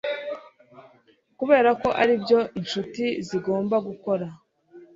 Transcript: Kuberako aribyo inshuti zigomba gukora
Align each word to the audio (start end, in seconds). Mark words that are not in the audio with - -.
Kuberako 1.37 1.87
aribyo 2.01 2.39
inshuti 2.59 3.03
zigomba 3.27 3.75
gukora 3.87 4.25